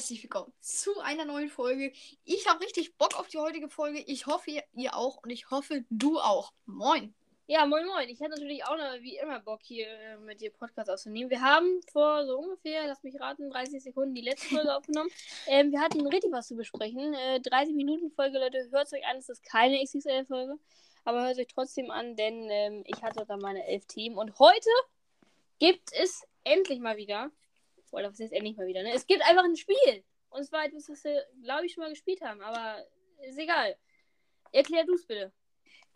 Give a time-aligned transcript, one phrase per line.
[0.00, 1.92] herzlich willkommen zu einer neuen Folge.
[2.24, 4.02] Ich habe richtig Bock auf die heutige Folge.
[4.06, 6.54] Ich hoffe, ihr, ihr auch und ich hoffe, du auch.
[6.64, 7.12] Moin.
[7.46, 8.08] Ja, moin moin.
[8.08, 11.28] Ich hätte natürlich auch noch, wie immer Bock hier äh, mit dir Podcast aufzunehmen.
[11.28, 15.10] Wir haben vor so ungefähr, lass mich raten, 30 Sekunden die letzte Folge aufgenommen.
[15.46, 17.12] Ähm, wir hatten richtig was zu besprechen.
[17.12, 18.70] Äh, 30 Minuten Folge, Leute.
[18.70, 20.58] Hört es euch an, es ist keine XXL-Folge.
[21.04, 24.16] Aber hört es euch trotzdem an, denn ähm, ich hatte da meine elf Team.
[24.16, 24.70] Und heute
[25.58, 27.30] gibt es endlich mal wieder.
[27.90, 28.92] Oder was heißt endlich mal wieder, ne?
[28.92, 30.04] Es gibt einfach ein Spiel.
[30.30, 32.40] Und zwar etwas, was wir, glaube ich, schon mal gespielt haben.
[32.40, 32.84] Aber
[33.28, 33.76] ist egal.
[34.52, 35.32] Erklär du es bitte.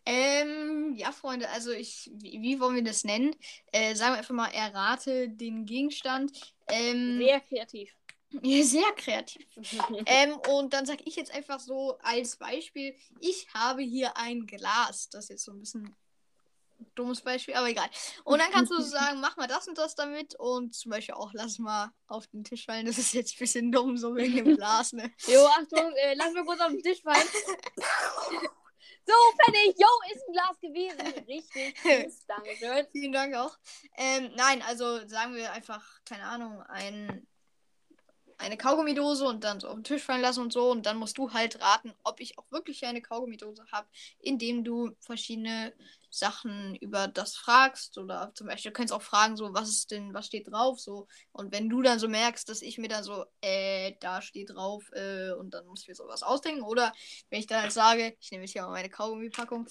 [0.06, 3.34] Ähm, ja, Freunde, also ich, wie, wie wollen wir das nennen?
[3.72, 6.54] Äh, sagen wir einfach mal, errate den Gegenstand.
[6.68, 7.96] Ähm, Sehr kreativ.
[8.42, 9.46] Sehr kreativ.
[10.06, 15.08] ähm, und dann sage ich jetzt einfach so als Beispiel, ich habe hier ein Glas.
[15.08, 15.96] Das ist jetzt so ein bisschen
[16.94, 17.88] dummes Beispiel, aber egal.
[18.24, 21.32] Und dann kannst du sagen, mach mal das und das damit und zum Beispiel auch
[21.32, 22.86] lass mal auf den Tisch fallen.
[22.86, 25.12] Das ist jetzt ein bisschen dumm, so wegen dem Glas, ne?
[25.26, 27.28] Jo, Achtung, äh, lass mal kurz auf den Tisch fallen.
[29.06, 29.12] So,
[29.44, 29.76] fertig.
[29.78, 31.24] Jo, ist ein Glas gewesen.
[31.28, 32.26] Richtig.
[32.26, 32.86] Dankeschön.
[32.90, 33.58] Vielen Dank auch.
[33.98, 37.26] Ähm, nein, also sagen wir einfach, keine Ahnung, ein,
[38.44, 40.70] eine Kaugummidose und dann so auf den Tisch fallen lassen und so.
[40.70, 43.88] Und dann musst du halt raten, ob ich auch wirklich eine Kaugummidose habe,
[44.20, 45.72] indem du verschiedene
[46.10, 47.98] Sachen über das fragst.
[47.98, 50.78] Oder zum Beispiel, du könntest auch fragen, so, was ist denn, was steht drauf?
[50.80, 51.08] So.
[51.32, 54.90] Und wenn du dann so merkst, dass ich mir dann so, äh, da steht drauf,
[54.92, 56.62] äh, und dann muss ich mir sowas ausdenken.
[56.62, 56.92] Oder
[57.30, 59.66] wenn ich dann halt sage, ich nehme jetzt hier mal meine Kaugummipackung,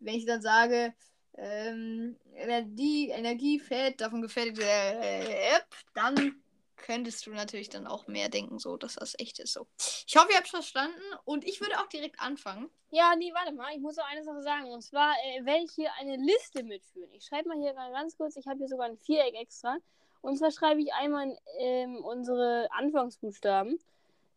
[0.00, 0.94] wenn ich dann sage,
[1.36, 6.43] ähm, Energie, Energiefett, davon gefährdet äh, App, dann
[6.84, 9.54] könntest du natürlich dann auch mehr denken, so dass das echt ist.
[9.54, 9.66] So.
[10.06, 12.68] Ich hoffe, ihr habt es verstanden und ich würde auch direkt anfangen.
[12.90, 13.72] Ja, nee, warte mal.
[13.74, 14.66] Ich muss noch eine Sache sagen.
[14.66, 17.10] Und zwar äh, werde ich hier eine Liste mitführen.
[17.12, 18.36] Ich schreibe mal hier mal ganz kurz.
[18.36, 19.78] Ich habe hier sogar ein Viereck extra.
[20.20, 23.78] Und zwar schreibe ich einmal ähm, unsere Anfangsbuchstaben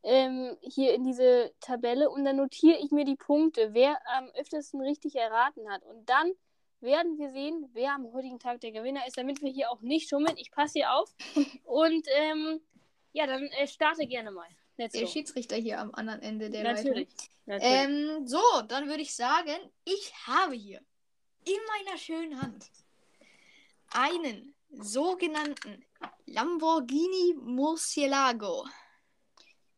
[0.03, 4.81] ähm, hier in diese Tabelle und dann notiere ich mir die Punkte, wer am öftesten
[4.81, 5.83] richtig erraten hat.
[5.83, 6.31] Und dann
[6.81, 10.09] werden wir sehen, wer am heutigen Tag der Gewinner ist, damit wir hier auch nicht
[10.09, 10.38] schummeln.
[10.38, 11.13] Ich passe hier auf.
[11.63, 12.61] Und ähm,
[13.13, 14.47] ja, dann äh, starte gerne mal.
[14.77, 15.07] Let's Der go.
[15.07, 17.09] Schiedsrichter hier am anderen Ende der Natürlich.
[17.09, 17.29] Leitung.
[17.45, 17.73] Natürlich.
[17.73, 20.81] Ähm, so, dann würde ich sagen, ich habe hier
[21.45, 22.69] in meiner schönen Hand
[23.89, 25.83] einen sogenannten
[26.25, 28.67] Lamborghini Murcielago.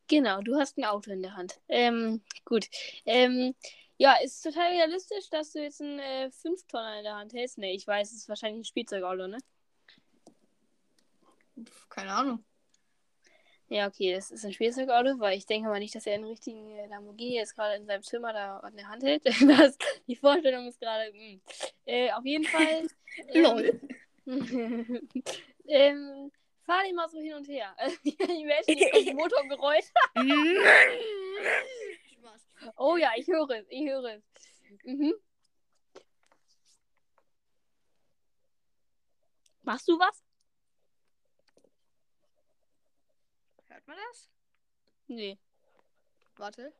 [0.07, 1.59] Genau, du hast ein Auto in der Hand.
[1.67, 2.67] Ähm, gut.
[3.05, 3.53] Ähm,
[3.99, 7.57] ja, ist total realistisch, dass du jetzt einen äh, 5-Tonner in der Hand hältst.
[7.57, 9.37] Ne, ich weiß, es ist wahrscheinlich ein Spielzeugauto, ne?
[11.89, 12.45] Keine Ahnung.
[13.67, 16.71] Ja, okay, das ist ein Spielzeugauto, weil ich denke mal nicht, dass er einen richtigen
[16.71, 19.25] äh, Lamborghini jetzt gerade in seinem Zimmer da in der Hand hält.
[19.25, 19.77] das,
[20.07, 21.11] die Vorstellung ist gerade.
[21.11, 21.39] mh.
[21.85, 22.87] Äh, auf jeden Fall.
[23.33, 23.81] Lol.
[25.67, 26.31] ähm,
[26.65, 27.75] fahr den mal so hin und her.
[28.03, 29.91] ich werde jetzt Motorgeräusch.
[32.75, 34.23] Oh ja, ich höre es, ich höre es.
[34.83, 35.13] Mhm.
[39.63, 40.23] Machst du was?
[43.67, 44.29] Hört man das?
[45.07, 45.37] Nee.
[46.37, 46.73] Warte.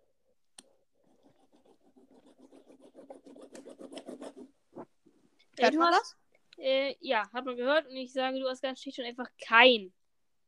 [5.58, 6.18] Ey, Hört du man hast,
[6.58, 9.94] äh, ja, hat man gehört und ich sage, du hast ganz schlicht und einfach kein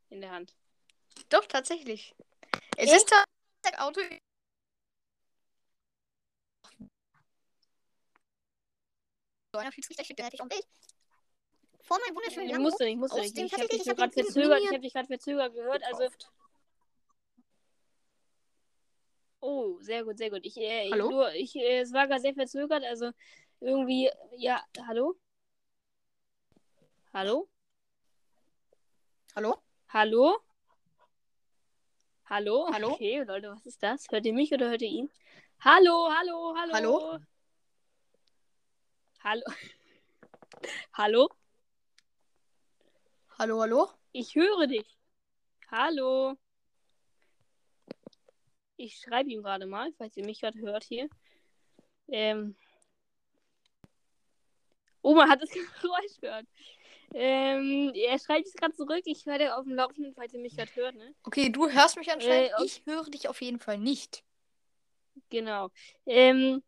[0.10, 0.56] in der Hand.
[1.30, 2.16] Doch, tatsächlich.
[2.78, 3.12] Es Echt?
[3.12, 4.02] ist Auto.
[9.54, 10.68] So einer Schiedsrichter steht hätte ich auch nicht.
[11.82, 13.38] Vor meinem wunderschönen Ich musste nicht, musste nicht.
[13.38, 15.84] Ich habe tatsächlich- dich ich hab gerade verzögert, ich habe dich gerade verzögert gehört.
[15.84, 16.04] Also,
[19.42, 20.46] oh, sehr gut, sehr gut.
[20.46, 21.10] Ich, äh, ich, Hallo?
[21.10, 23.12] nur, ich, äh, es war gerade sehr verzögert, also
[23.60, 25.16] irgendwie, ja, hallo?
[27.14, 27.50] Hallo?
[29.36, 29.62] Hallo?
[29.90, 30.40] Hallo?
[32.26, 32.70] Hallo?
[32.72, 32.92] Hallo?
[32.94, 34.08] Okay, Leute, was ist das?
[34.10, 35.12] Hört ihr mich oder hört ihr ihn?
[35.60, 36.74] Hallo, hallo, hallo.
[36.74, 37.20] Hallo?
[39.24, 39.44] Hallo.
[40.94, 41.30] hallo?
[43.38, 43.90] Hallo, hallo?
[44.14, 44.98] Ich höre dich.
[45.70, 46.36] Hallo.
[48.78, 51.08] Ich schreibe ihm gerade mal, falls ihr mich gerade hört hier.
[52.08, 52.56] Ähm.
[55.04, 55.50] Man hat das
[55.82, 56.48] Geräusch gehört.
[57.14, 59.04] Ähm, er schreibt es gerade zurück.
[59.06, 61.14] Ich höre dir auf dem Laufenden, falls ihr mich gerade hört, ne?
[61.24, 62.54] Okay, du hörst mich anscheinend.
[62.58, 62.64] Äh.
[62.66, 64.24] Ich höre dich auf jeden Fall nicht.
[65.30, 65.70] Genau.
[66.08, 66.64] Ähm,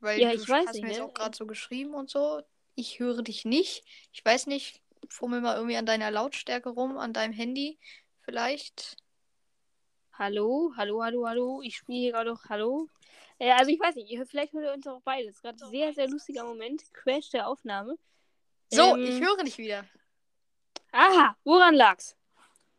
[0.00, 1.04] Weil Ja, du ich weiß hast nicht, mir jetzt ne?
[1.06, 2.42] auch gerade so geschrieben und so.
[2.74, 3.84] Ich höre dich nicht.
[4.12, 4.80] Ich weiß nicht.
[5.08, 7.78] Fummel mal irgendwie an deiner Lautstärke rum, an deinem Handy.
[8.22, 8.96] Vielleicht.
[10.12, 11.62] hallo, hallo, hallo, hallo.
[11.62, 12.88] Ich spiele hier gerade noch Hallo.
[13.38, 15.40] Äh, also ich weiß nicht, ihr, vielleicht hört ihr uns auch beides.
[15.40, 16.82] Gerade ein sehr, sehr lustiger Moment.
[16.92, 17.96] Crash der Aufnahme.
[18.70, 19.84] So, Ähm, ich höre dich wieder.
[20.92, 22.16] Aha, woran lag's?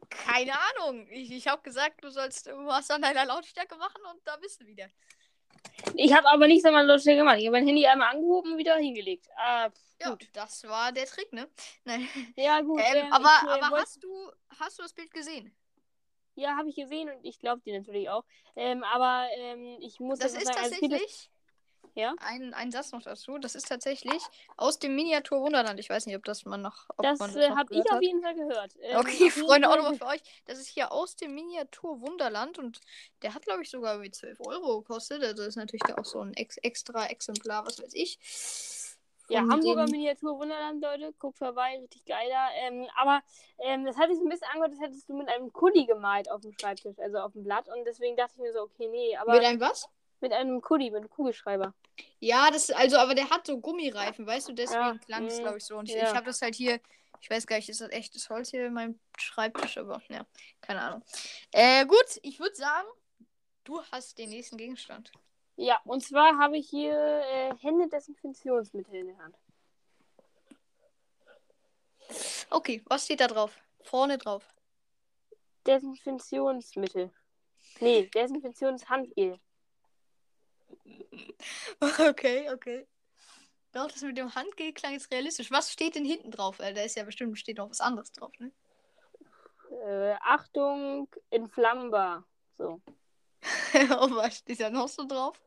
[0.09, 1.07] keine Ahnung.
[1.09, 4.65] Ich, ich habe gesagt, du sollst irgendwas an deiner Lautstärke machen und da bist du
[4.65, 4.88] wieder.
[5.95, 7.38] Ich habe aber nichts an meiner Lautstärke gemacht.
[7.39, 9.27] Ich habe mein Handy einmal angehoben und wieder hingelegt.
[9.36, 9.69] Ah,
[10.00, 10.27] Ja, gut.
[10.33, 11.48] das war der Trick, ne?
[11.86, 12.07] Nein.
[12.36, 12.80] Ja, gut.
[12.80, 15.51] Ähm, ähm, aber ich, äh, aber hast, du, hast du das Bild gesehen?
[16.36, 18.24] Ja, habe ich gesehen und ich glaube dir natürlich auch.
[18.56, 21.31] Ähm, aber ähm, ich muss Das ist sagen, also tatsächlich.
[21.95, 22.15] Ja?
[22.19, 23.38] Ein, ein Satz noch dazu.
[23.38, 24.21] Das ist tatsächlich
[24.57, 25.79] aus dem Miniatur Wunderland.
[25.79, 26.89] Ich weiß nicht, ob das man noch.
[26.97, 28.73] Ob Das, äh, noch habe ich auf jeden Fall gehört.
[28.81, 30.21] Ähm, Okay, Freunde, auch nochmal für euch.
[30.45, 32.79] Das ist hier aus dem Miniatur Wunderland und
[33.21, 35.23] der hat, glaube ich, sogar irgendwie 12 Euro gekostet.
[35.23, 38.17] Also ist natürlich da auch so ein ex extra Exemplar, was weiß ich.
[39.29, 41.13] Ja, Hamburger dem- Miniatur Wunderland, Leute.
[41.19, 42.49] Guckt vorbei, richtig geil da.
[42.67, 43.21] Ähm, aber
[43.59, 46.29] ähm, das hat sich so ein bisschen angehört, als hättest du mit einem Kuli gemalt
[46.29, 47.67] auf dem Schreibtisch, also auf dem Blatt.
[47.69, 49.87] Und deswegen dachte ich mir so, okay, nee, aber mit, einem was?
[50.33, 51.73] Einem Kuli, mit einem Kugelschreiber.
[52.19, 55.41] Ja, das also, aber der hat so Gummireifen, weißt du, deswegen Ja, klang es, mm,
[55.41, 55.77] glaube ich, so.
[55.77, 56.03] Und ich, ja.
[56.03, 56.79] ich habe das halt hier,
[57.19, 60.25] ich weiß gar nicht, ist das echtes Holz hier in meinem Schreibtisch, aber ja,
[60.62, 61.03] keine Ahnung.
[61.51, 62.88] Äh, gut, ich würde sagen,
[63.63, 65.12] du hast den nächsten Gegenstand.
[65.56, 69.35] Ja, und zwar habe ich hier äh, Händedesinfektionsmittel in der Hand.
[72.50, 73.57] Okay, was steht da drauf?
[73.83, 74.44] Vorne drauf.
[75.65, 77.12] Desinfektionsmittel.
[77.79, 79.39] Nee, Desinfektionshandgel.
[82.00, 82.88] Okay, okay.
[83.73, 85.51] Doch, das mit dem Handgel klang jetzt realistisch.
[85.51, 86.57] Was steht denn hinten drauf?
[86.57, 88.51] Da ist ja bestimmt steht noch was anderes drauf, ne?
[89.85, 92.25] Äh, Achtung, entflammbar.
[92.57, 92.81] So.
[92.81, 92.81] Und
[94.15, 95.39] was steht da noch so drauf?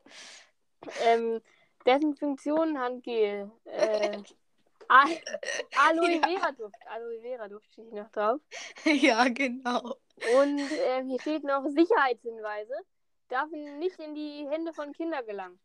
[1.03, 1.41] Ähm,
[1.85, 3.51] Desinfektion, Handgel.
[3.65, 4.17] Äh,
[4.87, 5.05] A
[5.87, 6.19] Aloe.
[6.21, 6.75] Vera Duft.
[6.87, 8.39] Aloe Vera Duft steht hier noch drauf.
[8.85, 9.97] ja, genau.
[10.37, 12.73] Und äh, hier steht noch Sicherheitshinweise.
[13.27, 15.59] Darf nicht in die Hände von Kindern gelangen.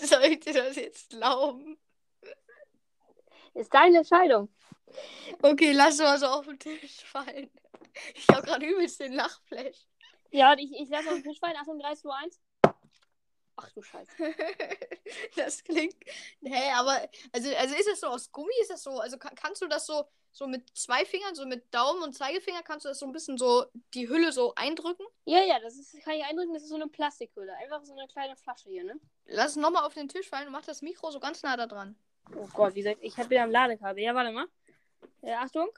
[0.00, 1.78] Soll ich dir das jetzt glauben?
[3.54, 4.48] Ist deine Entscheidung.
[5.42, 7.50] Okay, lass mal so auf den Tisch fallen.
[8.14, 9.86] Ich habe gerade übelst den Lachflash.
[10.30, 11.56] Ja, ich, ich lasse auf den Tisch fallen.
[11.56, 12.40] Achtung, 3, 2, 1.
[13.56, 14.10] Ach du Scheiße.
[15.36, 15.96] das klingt.
[16.42, 17.08] Hä, aber.
[17.32, 18.52] Also, also ist das so aus Gummi?
[18.60, 18.98] Ist das so.
[18.98, 20.04] Also kann, kannst du das so,
[20.34, 23.38] so mit zwei Fingern, so mit Daumen und Zeigefinger, kannst du das so ein bisschen
[23.38, 25.06] so die Hülle so eindrücken?
[25.26, 27.54] Ja, ja, das ist, kann ich eindrücken, das ist so eine Plastikhülle.
[27.56, 28.98] Einfach so eine kleine Flasche hier, ne?
[29.26, 31.68] Lass es nochmal auf den Tisch fallen und mach das Mikro so ganz nah da
[31.68, 31.96] dran.
[32.36, 34.02] Oh Gott, wie gesagt, ich habe wieder am Ladekabel.
[34.02, 34.46] Ja, warte mal.
[35.22, 35.70] Ja, Achtung.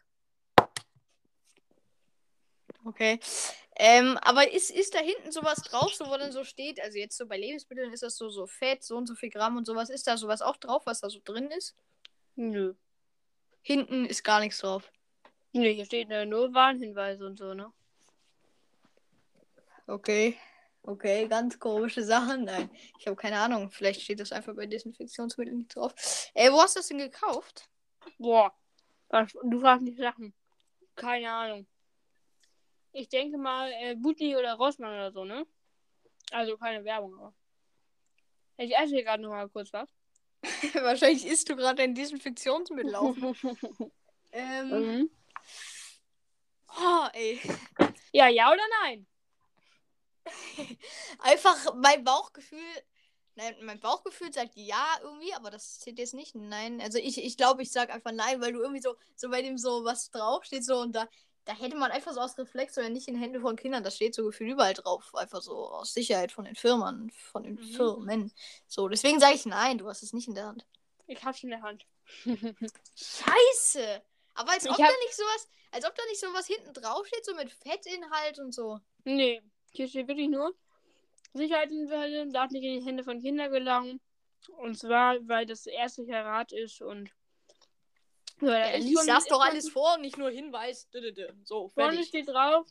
[2.86, 3.20] Okay.
[3.78, 7.18] Ähm, aber ist, ist da hinten sowas drauf, so wo dann so steht, also jetzt
[7.18, 9.90] so bei Lebensmitteln ist das so, so Fett, so und so viel Gramm und sowas.
[9.90, 11.76] Ist da sowas auch drauf, was da so drin ist?
[12.36, 12.74] Nö.
[13.66, 14.92] Hinten ist gar nichts drauf.
[15.52, 17.72] Nö, hier steht nur Warnhinweise und so, ne?
[19.88, 20.38] Okay.
[20.82, 22.44] Okay, ganz komische Sachen.
[22.44, 23.72] Nein, ich habe keine Ahnung.
[23.72, 25.92] Vielleicht steht das einfach bei Desinfektionsmitteln nicht drauf.
[26.34, 27.68] Ey, wo hast du das denn gekauft?
[28.18, 28.54] Boah.
[29.42, 30.32] Du fragst mich Sachen.
[30.94, 31.66] Keine Ahnung.
[32.92, 35.44] Ich denke mal, äh, Butli oder Rossmann oder so, ne?
[36.30, 37.34] Also keine Werbung, aber.
[38.58, 39.88] Ich esse hier gerade noch mal kurz was.
[40.74, 43.16] Wahrscheinlich isst du gerade ein Desinfektionsmittel auf.
[44.32, 45.10] ähm, Mhm.
[46.68, 47.40] oh, ey.
[48.12, 49.06] Ja, ja oder nein?
[51.20, 52.58] Einfach mein Bauchgefühl.
[53.34, 56.34] Nein, mein Bauchgefühl sagt ja irgendwie, aber das zählt jetzt nicht.
[56.34, 59.42] Nein, also ich ich, glaube, ich sag einfach nein, weil du irgendwie so, so bei
[59.42, 61.06] dem so was draufsteht so und da,
[61.46, 64.14] da hätte man einfach so aus Reflex oder nicht in Hände von Kindern, das steht
[64.14, 65.14] so gefühlt überall drauf.
[65.14, 67.62] Einfach so aus Sicherheit von den Firmen, von den Mhm.
[67.64, 68.32] Firmen.
[68.66, 70.66] So, deswegen sage ich nein, du hast es nicht in der Hand.
[71.06, 71.86] Ich hab's in der Hand.
[72.96, 74.02] Scheiße!
[74.34, 77.24] Aber als ob hab- da nicht sowas, als ob da nicht sowas hinten drauf steht,
[77.24, 78.80] so mit Fettinhalt und so.
[79.04, 79.40] nee,
[79.72, 80.54] hier steht wirklich nur
[81.34, 84.00] Sicherheitshinweise, darf nicht in die Hände von Kindern gelangen.
[84.58, 87.10] Und zwar, weil das erste Karat ist und.
[88.40, 90.88] Ja, lies das ist doch alles vor und nicht nur Hinweis.
[91.44, 92.66] So, Vorne steht drauf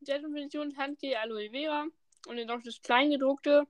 [0.00, 1.86] Desinfektionshandgel Aloe Vera
[2.28, 3.66] und dann noch das Kleingedruckte.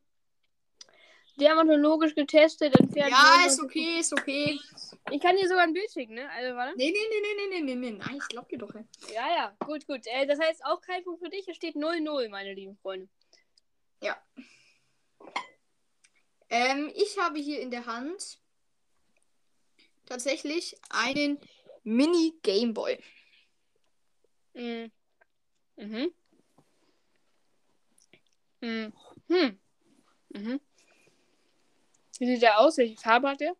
[1.38, 3.10] Dermatologisch getestet, entfernt.
[3.10, 4.58] Ja, ist okay, ist okay.
[5.10, 6.30] Ich kann dir sogar ein Bild schicken, ne?
[6.30, 6.76] Also, warte.
[6.78, 7.98] Nee, nee, nee, nee, nee, nee, nee, nee.
[7.98, 8.74] Nein, ich glaub dir doch.
[8.74, 8.84] ey.
[9.12, 10.00] Ja, ja, gut, gut.
[10.06, 11.46] Äh, das heißt auch kein Punkt für dich.
[11.46, 13.08] Es steht 0-0, meine lieben Freunde.
[16.48, 18.38] Ähm, ich habe hier in der Hand
[20.06, 21.38] tatsächlich einen
[21.84, 22.98] Mini Gameboy.
[24.54, 24.90] Mhm.
[25.76, 26.14] Mhm.
[28.60, 28.92] Mhm.
[29.28, 29.60] Hm.
[30.30, 30.60] Mhm.
[32.18, 32.78] Wie sieht der aus?
[32.78, 33.54] Welche Farbe hat der?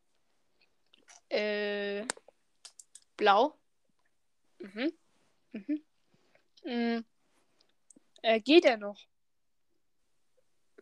[1.29, 2.07] Äh,
[3.17, 3.59] blau.
[4.59, 4.93] Mhm.
[5.53, 5.85] Mhm.
[6.65, 7.05] Mhm.
[8.23, 8.99] Äh, geht er noch?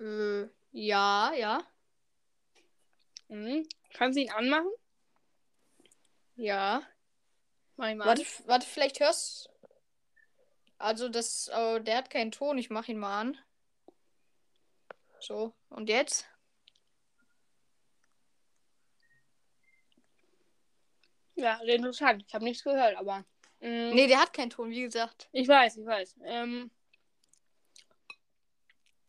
[0.01, 1.65] Äh, ja, ja,
[3.29, 3.67] Mhm.
[3.93, 4.71] Kannst du ihn anmachen?
[6.37, 6.83] Ja.
[7.77, 9.51] Mach mal Warte, warte, vielleicht hörst
[10.79, 12.59] Also das, oh, der hat keinen Ton.
[12.59, 13.39] Ich mach ihn mal an.
[15.21, 16.27] So, und jetzt?
[21.37, 22.25] Ja, interessant.
[22.27, 23.25] Ich habe nichts gehört, aber.
[23.61, 25.29] mh, Nee, der hat keinen Ton, wie gesagt.
[25.33, 26.17] Ich weiß, ich weiß.
[26.25, 26.71] Ähm,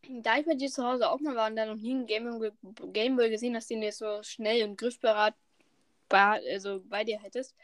[0.08, 2.52] da ich bei dir zu Hause auch mal war und da noch nie einen Gameboy,
[2.92, 5.34] Gameboy gesehen hast, den du jetzt so schnell und griffbereit
[6.08, 7.54] bei, also bei dir hättest,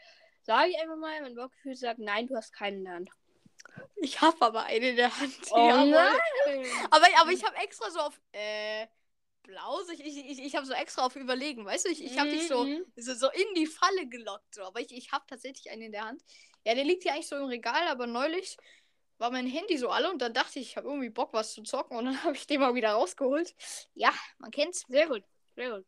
[0.41, 3.09] sage ich einfach mal, mein Bauchgefühl sagt, nein, du hast keinen in der Hand.
[3.97, 5.37] Ich habe aber eine in der Hand.
[5.51, 5.89] Oh Jawohl.
[5.89, 6.65] nein!
[6.91, 8.87] Aber, aber ich habe extra so auf äh,
[9.43, 12.47] blau, ich, ich, ich, habe so extra auf überlegen, weißt du, ich, ich habe dich
[12.47, 12.85] so, Mhm.
[12.95, 14.63] so, so in die Falle gelockt, so.
[14.63, 16.23] aber ich, ich habe tatsächlich einen in der Hand.
[16.65, 18.57] Ja, der liegt hier eigentlich so im Regal, aber neulich
[19.17, 21.63] war mein Handy so alle und dann dachte ich, ich habe irgendwie Bock, was zu
[21.63, 23.53] zocken und dann habe ich den mal wieder rausgeholt.
[23.93, 24.85] Ja, man kennt's.
[24.87, 25.23] Sehr gut,
[25.55, 25.85] sehr gut.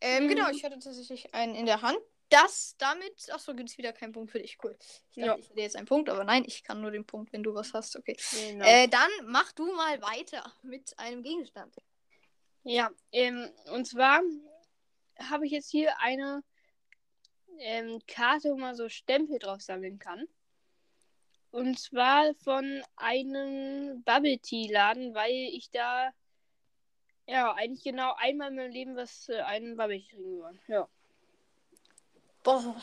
[0.00, 0.28] Ähm, Mhm.
[0.28, 1.98] genau, ich hatte tatsächlich einen in der Hand.
[2.30, 4.56] Das damit, achso, gibt es wieder keinen Punkt für dich.
[4.62, 4.76] Cool.
[4.80, 5.36] Ich dachte, Ja.
[5.36, 7.74] ich hätte jetzt einen Punkt, aber nein, ich kann nur den Punkt, wenn du was
[7.74, 7.96] hast.
[7.96, 8.16] Okay.
[8.32, 8.64] Genau.
[8.66, 11.74] Äh, dann mach du mal weiter mit einem Gegenstand.
[12.62, 14.20] Ja, ähm, und zwar
[15.18, 16.44] habe ich jetzt hier eine
[17.58, 20.28] ähm, Karte, wo man so Stempel drauf sammeln kann.
[21.50, 26.12] Und zwar von einem Bubble Tea Laden, weil ich da
[27.30, 30.60] ja eigentlich genau einmal in meinem Leben was äh, einen trinken wollte.
[30.68, 30.88] Ja.
[32.42, 32.82] Boah,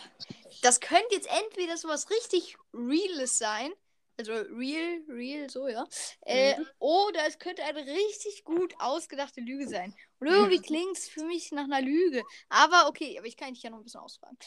[0.62, 3.72] das könnte jetzt entweder sowas richtig Reales sein.
[4.20, 5.86] Also real, real, so, ja.
[6.22, 6.68] Äh, Mhm.
[6.80, 9.94] Oder es könnte eine richtig gut ausgedachte Lüge sein.
[10.20, 12.24] Und irgendwie klingt es für mich nach einer Lüge.
[12.50, 14.38] Aber okay, aber ich kann dich ja noch ein bisschen ausfragen.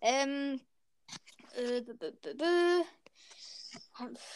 [0.00, 0.60] Ähm.
[1.56, 1.82] Äh,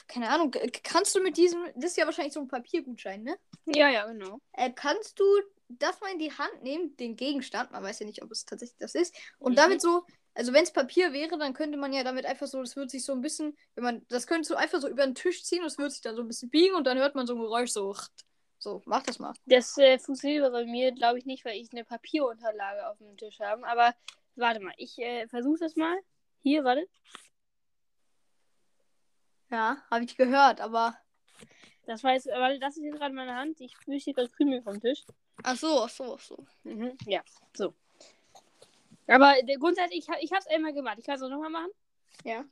[0.09, 0.50] keine Ahnung,
[0.83, 3.37] kannst du mit diesem, das ist ja wahrscheinlich so ein Papiergutschein, ne?
[3.66, 4.40] Ja, ja, genau.
[4.52, 5.25] Äh, kannst du
[5.68, 8.78] das mal in die Hand nehmen, den Gegenstand, man weiß ja nicht, ob es tatsächlich
[8.78, 9.56] das ist, und Mhm.
[9.56, 10.04] damit so,
[10.35, 13.04] also wenn es Papier wäre, dann könnte man ja damit einfach so, das würde sich
[13.04, 15.66] so ein bisschen, wenn man, das könntest du einfach so über den Tisch ziehen und
[15.66, 17.71] es würde sich dann so ein bisschen biegen und dann hört man so ein Geräusch
[17.71, 17.97] so,
[18.59, 19.33] so, mach das mal.
[19.47, 23.38] Das äh, funktioniert bei mir, glaube ich, nicht, weil ich eine Papierunterlage auf dem Tisch
[23.40, 23.66] habe.
[23.66, 23.94] Aber
[24.37, 25.97] warte mal, ich äh, versuche das mal.
[26.42, 26.88] Hier, warte.
[29.55, 30.97] Ja, habe ich gehört, aber,
[31.87, 33.61] Das war jetzt, warte, das ist jetzt gerade meine Hand.
[33.61, 35.05] Ich spüre hier gerade Krümel vom Tisch.
[35.45, 36.45] ach so, ach so, ach so.
[36.65, 37.23] Mhm, ja,
[37.57, 37.73] so.
[39.07, 40.99] Aber der grundsätzlich, ich, ha- ich habe es einmal gemacht.
[40.99, 41.71] Ich kann es auch nochmal machen.
[42.25, 42.45] Ja.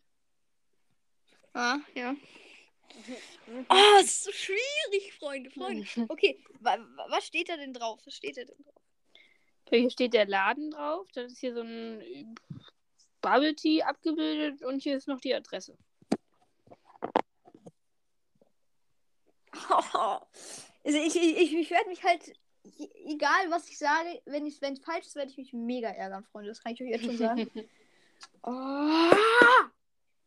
[1.55, 2.13] Ah, ja.
[2.13, 3.67] Mhm.
[3.71, 5.87] Oh, es ist so schwierig, Freunde, Freunde.
[6.09, 8.01] Okay, wa wa was steht da denn drauf?
[8.05, 8.83] Was steht da denn drauf?
[9.71, 11.09] Hier steht der Laden drauf.
[11.15, 12.27] Das ist hier so ein äh,
[13.23, 15.77] Bubble Tea abgebildet und hier ist noch die Adresse.
[20.85, 22.33] Also ich, ich, ich, werde mich halt,
[23.07, 26.25] egal was ich sage, wenn es wenn es falsch ist, werde ich mich mega ärgern,
[26.25, 26.49] Freunde.
[26.49, 27.49] Das kann ich euch jetzt schon sagen.
[28.43, 29.13] oh.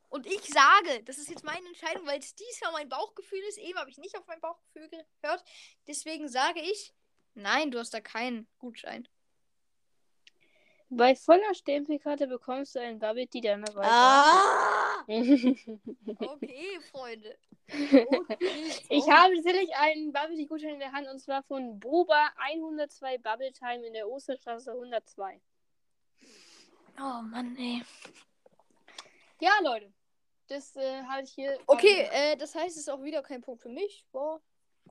[0.08, 3.58] Und ich sage, das ist jetzt meine Entscheidung, weil es diesmal mein Bauchgefühl ist.
[3.58, 4.88] Eben habe ich nicht auf mein Bauchgefühl
[5.22, 5.44] gehört.
[5.88, 6.94] Deswegen sage ich,
[7.34, 9.10] nein, du hast da keinen Gutschein.
[10.90, 13.86] Bei voller Stempelkarte bekommst du einen Bubble Tea deiner Wahl.
[13.86, 15.06] Ah!
[15.08, 17.38] Okay, Freunde.
[18.90, 23.18] Ich habe tatsächlich einen Bubble Tea Gutschein in der Hand und zwar von Boba 102
[23.20, 25.42] Bubble Time in der Osterstraße 102.
[26.98, 27.84] Oh Mann, ey.
[29.42, 29.92] Ja, Leute.
[30.48, 31.58] Das äh, habe ich hier.
[31.66, 34.06] Okay, äh, das heißt, es ist auch wieder kein Punkt für mich.
[34.12, 34.42] Boah,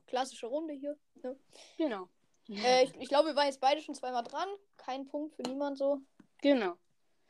[0.05, 0.97] klassische Runde hier.
[1.23, 1.37] Ne?
[1.77, 2.09] Genau.
[2.49, 4.47] Äh, ich, ich glaube, wir waren jetzt beide schon zweimal dran.
[4.77, 6.01] Kein Punkt für niemand so.
[6.41, 6.75] Genau.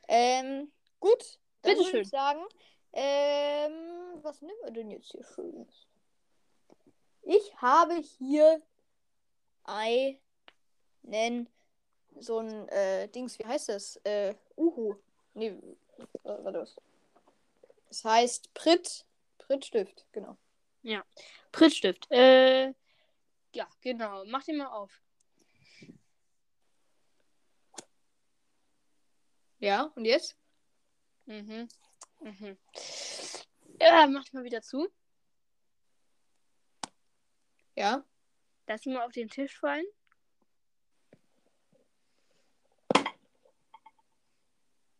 [0.08, 0.70] Ähm,
[1.00, 1.38] gut.
[1.62, 2.02] Dann würde Bitteschön.
[2.02, 2.40] ich sagen,
[2.92, 5.86] ähm, was nehmen wir denn jetzt hier Schönes?
[7.22, 8.62] Ich habe hier
[9.64, 11.48] einen,
[12.18, 13.96] so ein, äh, Dings, wie heißt das?
[14.04, 14.94] Äh, Uhu.
[15.34, 15.54] Nee, äh,
[16.22, 16.76] warte was.
[17.88, 19.04] Das heißt Pritt,
[19.38, 20.36] Prittstift, genau.
[21.52, 22.10] Prittstift.
[22.10, 22.74] Äh,
[23.54, 24.24] ja, genau.
[24.26, 25.00] Mach den mal auf.
[29.66, 30.36] Ja, und jetzt?
[31.24, 31.66] Mhm.
[32.20, 32.56] Mhm.
[33.80, 34.86] Ja, mach mal wieder zu.
[37.74, 38.04] Ja.
[38.68, 39.84] Lass ihn mal auf den Tisch fallen.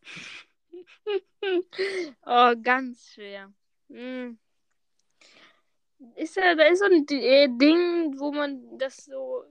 [2.26, 3.52] oh, ganz schwer.
[3.88, 4.36] Hm.
[6.16, 9.44] Ist da, da ist so ein äh, Ding, wo man das so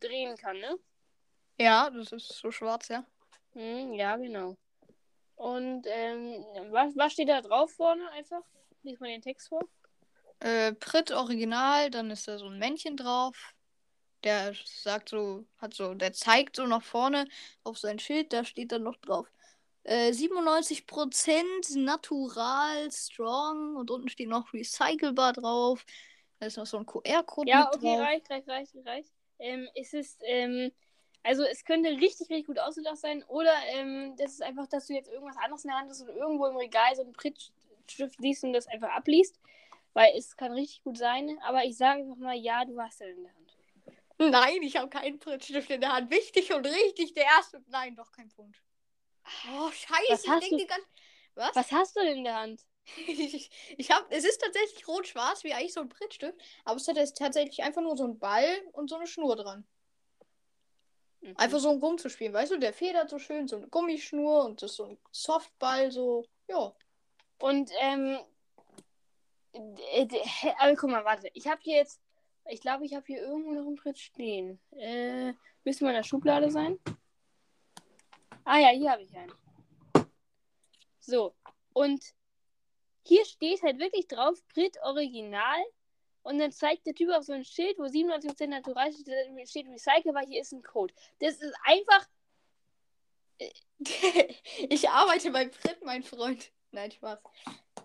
[0.00, 0.78] drehen kann, ne?
[1.58, 3.04] Ja, das ist so schwarz, ja.
[3.56, 4.56] Hm, ja, genau.
[5.36, 8.42] Und ähm, was, was steht da drauf vorne einfach?
[8.82, 9.62] Lies mal den Text vor.
[10.40, 13.36] Äh, Pritt Original, dann ist da so ein Männchen drauf.
[14.24, 17.26] Der sagt so, hat so, der zeigt so nach vorne
[17.64, 19.26] auf sein Schild, da steht dann noch drauf.
[19.84, 25.84] Äh, 97% natural, strong und unten steht noch recycelbar drauf.
[26.40, 28.00] Da ist noch so ein QR-Code Ja, mit okay, drauf.
[28.00, 29.12] reicht, reicht, reicht, reicht.
[29.38, 30.72] Ähm, es ist, ähm,
[31.26, 33.22] also es könnte richtig, richtig gut ausgedacht sein.
[33.28, 36.08] Oder ähm, das ist einfach, dass du jetzt irgendwas anderes in der Hand hast und
[36.08, 39.38] irgendwo im Regal so einen Prittstift siehst und das einfach abliest.
[39.92, 41.38] Weil es kann richtig gut sein.
[41.42, 43.56] Aber ich sage einfach mal, ja, du hast den in der Hand.
[44.18, 46.10] Nein, ich habe keinen Prittstift in der Hand.
[46.10, 47.62] Wichtig und richtig, der erste.
[47.68, 48.62] Nein, doch kein Punkt.
[49.58, 50.86] Oh, scheiße, Was ich hast denke du- die ganze.
[51.34, 51.54] Was?
[51.54, 52.62] Was hast du denn in der Hand?
[53.08, 56.96] ich ich habe, es ist tatsächlich rot-schwarz, wie eigentlich so ein Prittstift, aber es hat
[56.96, 59.66] jetzt tatsächlich einfach nur so ein Ball und so eine Schnur dran.
[61.20, 61.34] Mhm.
[61.36, 64.72] Einfach so um rumzuspielen, weißt du, der federt so schön, so eine Gummischnur und das
[64.72, 66.72] ist so ein Softball, so, ja.
[67.38, 68.18] Und, ähm,
[69.52, 70.06] äh,
[70.58, 71.28] aber guck mal, warte.
[71.34, 72.00] Ich habe hier jetzt,
[72.48, 74.60] ich glaube, ich habe hier irgendwo noch einen Pritt stehen.
[74.72, 75.32] Äh,
[75.64, 76.78] müsste mal in der Schublade sein.
[78.44, 79.32] Ah ja, hier habe ich einen.
[81.00, 81.34] So,
[81.72, 82.02] und
[83.04, 85.64] hier steht halt wirklich drauf, Brit Original.
[86.26, 90.26] Und dann zeigt der Typ auf so ein Schild, wo 97% natural steht, Recycle, weil
[90.26, 90.92] hier ist ein Code.
[91.20, 92.08] Das ist einfach.
[94.68, 96.50] ich arbeite bei Pritt, mein Freund.
[96.72, 97.20] Nein, Spaß.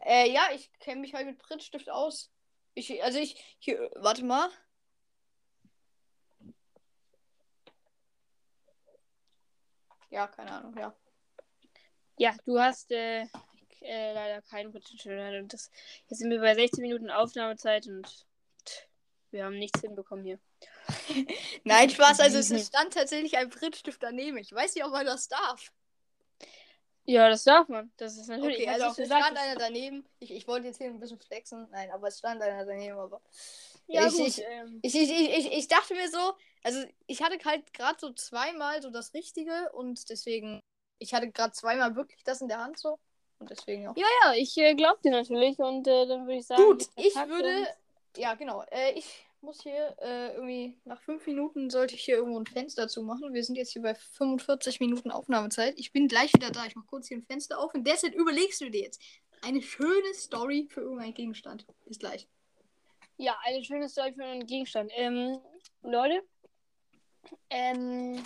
[0.04, 2.32] Äh, ja, ich kenne mich halt mit Prittstift aus.
[2.74, 4.50] Ich, also ich, hier, warte mal.
[10.10, 10.96] Ja, keine Ahnung, ja.
[12.18, 13.28] Ja, du hast äh,
[13.82, 14.92] äh, leider keinen Brit.
[15.54, 15.70] Das,
[16.08, 18.26] jetzt sind wir bei 16 Minuten Aufnahmezeit und
[19.32, 20.40] wir haben nichts hinbekommen hier.
[21.64, 24.38] Nein, Spaß, also es es stand tatsächlich ein Prittstift daneben.
[24.38, 25.72] Ich weiß nicht, ob man das darf.
[27.06, 27.92] Ja, das darf man.
[27.98, 28.60] Das ist natürlich.
[28.60, 30.06] Okay, also es gesagt, stand einer daneben.
[30.20, 31.68] Ich, ich wollte jetzt hier ein bisschen flexen.
[31.72, 33.22] Nein, aber es stand einer daneben, aber.
[33.88, 34.28] Ja, ich, gut.
[34.28, 36.34] ich, ähm, Ich, ich, ich, ich, dachte mir so,
[36.64, 40.62] also ich hatte halt gerade so zweimal so das Richtige und deswegen,
[41.00, 43.00] ich hatte gerade zweimal wirklich das in der Hand so
[43.40, 43.98] und deswegen auch.
[43.98, 46.64] ja, ja, ich äh, glaub dir natürlich und äh, dann würde ich sagen.
[46.64, 47.68] Gut, ich würde,
[48.18, 52.40] ja genau, äh, ich muss hier äh, irgendwie, nach fünf Minuten sollte ich hier irgendwo
[52.40, 53.34] ein Fenster zumachen.
[53.34, 55.80] Wir sind jetzt hier bei 45 Minuten Aufnahmezeit.
[55.80, 56.66] Ich bin gleich wieder da.
[56.66, 59.02] Ich mach kurz hier ein Fenster auf und deshalb überlegst du dir jetzt
[59.42, 61.66] eine schöne Story für irgendeinen Gegenstand.
[61.86, 62.28] Bis gleich.
[63.18, 64.92] Ja, eine schöne Story für einen Gegenstand.
[64.96, 65.40] Ähm,
[65.82, 66.22] Leute,
[67.50, 68.24] ähm,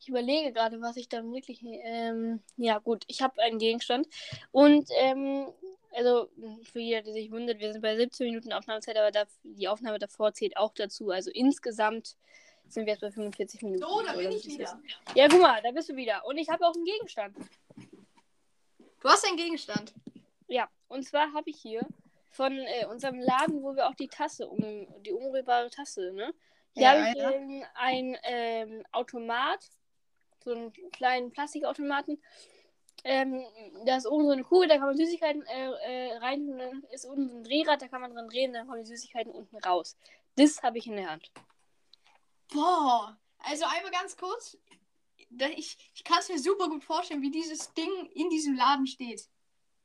[0.00, 1.60] ich überlege gerade, was ich dann wirklich.
[1.62, 4.06] Ähm, ja, gut, ich habe einen Gegenstand.
[4.50, 5.52] Und, ähm,
[5.94, 6.28] also,
[6.64, 9.98] für jeder, der sich wundert, wir sind bei 17 Minuten Aufnahmezeit, aber da, die Aufnahme
[9.98, 11.10] davor zählt auch dazu.
[11.10, 12.16] Also, insgesamt
[12.68, 13.82] sind wir jetzt bei 45 Minuten.
[13.82, 14.64] So, da bin ich wieder.
[14.64, 14.76] ist.
[15.14, 16.24] Ja, guck mal, da bist du wieder.
[16.24, 17.36] Und ich habe auch einen Gegenstand.
[19.00, 19.92] Du hast einen Gegenstand.
[20.48, 21.86] Ja, und zwar habe ich hier
[22.30, 26.32] von äh, unserem Laden, wo wir auch die Tasse, um, die umrührbare Tasse, ne?
[26.72, 27.68] Hier Ja, habe ich ja.
[27.74, 29.70] ein ähm, Automat,
[30.42, 32.22] so einen kleinen Plastikautomaten.
[33.04, 33.42] Ähm,
[33.84, 36.84] da ist oben so eine Kugel, da kann man Süßigkeiten äh, äh, rein, und dann
[36.92, 39.56] ist unten so ein Drehrad, da kann man dran drehen, dann kommen die Süßigkeiten unten
[39.56, 39.96] raus.
[40.36, 41.30] Das habe ich in der Hand.
[42.52, 44.56] Boah, also einmal ganz kurz.
[45.56, 49.22] Ich ich kann es mir super gut vorstellen, wie dieses Ding in diesem Laden steht.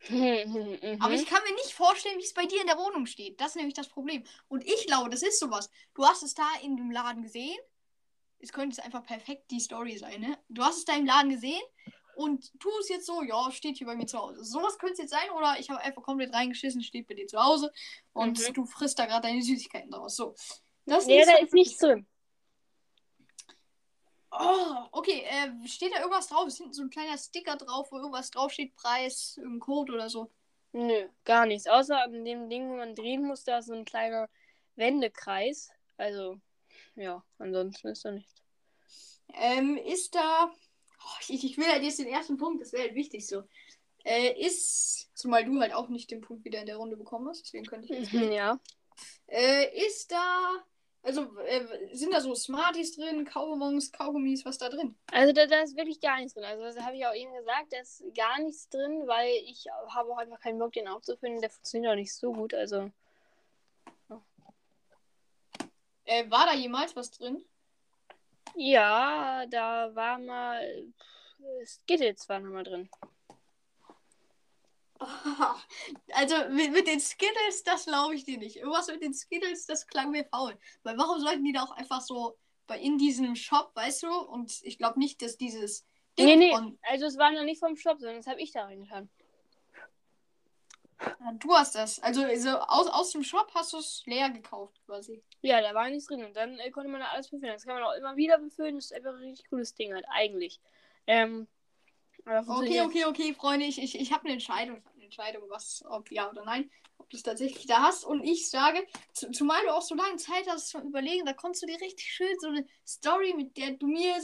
[0.09, 1.01] Mhm.
[1.01, 3.41] Aber ich kann mir nicht vorstellen, wie es bei dir in der Wohnung steht.
[3.41, 4.23] Das ist nämlich das Problem.
[4.47, 5.71] Und ich glaube, das ist sowas.
[5.95, 7.57] Du hast es da in dem Laden gesehen.
[8.37, 10.37] Es könnte jetzt einfach perfekt die Story sein, ne?
[10.49, 11.61] Du hast es da im Laden gesehen
[12.17, 14.43] und tu es jetzt so, ja, steht hier bei mir zu Hause.
[14.43, 17.41] Sowas könnte es jetzt sein, oder ich habe einfach komplett reingeschissen, steht bei dir zu
[17.41, 17.71] Hause
[18.13, 18.53] und Mhm.
[18.53, 20.15] du frisst da gerade deine Süßigkeiten draus.
[20.15, 20.35] So.
[20.85, 22.07] Das ja, ist da ist nichts drin.
[24.31, 25.23] Oh, okay.
[25.25, 26.47] Äh, steht da irgendwas drauf?
[26.47, 30.29] Ist hinten so ein kleiner Sticker drauf, wo irgendwas draufsteht, Preis, irgendein Code oder so.
[30.73, 31.67] Nö, gar nichts.
[31.67, 34.29] Außer an dem Ding, wo man drehen muss, da ist so ein kleiner
[34.75, 35.69] Wendekreis.
[35.97, 36.39] Also,
[36.95, 38.43] ja, ansonsten ist da nichts.
[39.33, 40.51] Ähm, ist da.
[41.07, 43.43] Oh, ich, ich will halt jetzt den ersten Punkt, das wäre halt wichtig so.
[44.03, 45.09] Äh, ist.
[45.13, 47.93] Zumal du halt auch nicht den Punkt wieder in der Runde bekommen hast, deswegen könnte
[47.93, 48.31] ich jetzt.
[48.31, 48.59] Ja.
[49.27, 50.63] Äh, ist da.
[51.03, 54.97] Also, äh, sind da so Smarties drin, Kaubons, Kaugummis, was da drin?
[55.11, 56.43] Also da, da ist wirklich gar nichts drin.
[56.43, 60.11] Also das habe ich auch eben gesagt, da ist gar nichts drin, weil ich habe
[60.11, 61.39] auch einfach keinen Bock, den aufzufinden.
[61.39, 62.53] Der funktioniert auch nicht so gut.
[62.53, 62.91] Also
[66.07, 67.43] Äh, war da jemals was drin?
[68.55, 70.85] Ja, da war mal
[71.65, 72.89] Skittles war noch mal drin.
[76.13, 78.57] Also mit, mit den Skittles, das glaube ich dir nicht.
[78.57, 80.57] Irgendwas mit den Skittles, das klang mir faul.
[80.83, 84.11] Weil warum sollten die da auch einfach so bei in diesem Shop, weißt du?
[84.11, 85.85] Und ich glaube nicht, dass dieses
[86.17, 88.63] Nee, nee, von- also es war noch nicht vom Shop, sondern das habe ich da
[88.65, 89.07] reingetan.
[90.99, 91.99] Ja, du hast das.
[91.99, 95.21] Also, also aus, aus dem Shop hast du es leer gekauft quasi.
[95.41, 96.25] Ja, da war nichts drin.
[96.25, 97.53] Und dann äh, konnte man da alles befüllen.
[97.53, 98.75] Das kann man auch immer wieder befüllen.
[98.75, 100.59] Das ist einfach ein richtig cooles Ding halt, eigentlich.
[101.05, 101.47] Ähm,
[102.27, 104.77] Okay, okay, okay, Freunde, ich, ich, ich habe eine Entscheidung.
[104.77, 108.03] Ich habe eine Entscheidung, was, ob ja oder nein, ob du es tatsächlich da hast.
[108.03, 111.63] Und ich sage, zu, zumal du auch so lange Zeit hast zum Überlegen, da konntest
[111.63, 114.15] du dir richtig schön so eine Story, mit der du mir,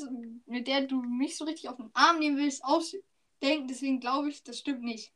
[0.46, 3.68] mit der du mich so richtig auf den Arm nehmen willst, ausdenken.
[3.70, 5.14] Deswegen glaube ich, das stimmt nicht.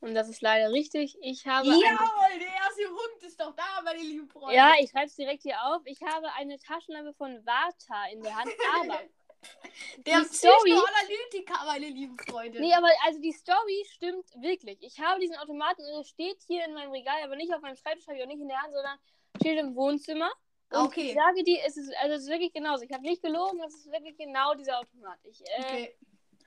[0.00, 1.18] Und das ist leider richtig.
[1.20, 4.54] Ich habe eine Jawohl, der erste Punkt ist doch da, meine lieben Freunde.
[4.54, 5.82] Ja, ich schreibe es direkt hier auf.
[5.86, 9.00] Ich habe eine Taschenlampe von Vata in der Hand, aber.
[10.06, 12.60] der Psychoanalytiker, meine lieben Freunde.
[12.60, 14.78] Nee, aber also die Story stimmt wirklich.
[14.82, 17.76] Ich habe diesen Automaten und er steht hier in meinem Regal, aber nicht auf meinem
[17.76, 18.98] Schreibtisch, habe ich auch nicht in der Hand, sondern
[19.36, 20.30] steht im Wohnzimmer.
[20.70, 21.10] Und Okay.
[21.10, 22.84] ich sage dir, es ist, also es ist wirklich genauso.
[22.84, 25.18] Ich habe nicht gelogen, es ist wirklich genau dieser Automat.
[25.24, 25.96] Ich, äh, okay.